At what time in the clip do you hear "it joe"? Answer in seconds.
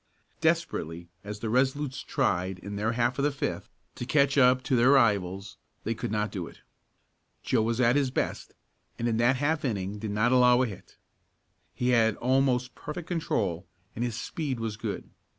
6.47-7.61